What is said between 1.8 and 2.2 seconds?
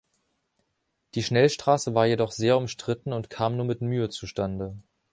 war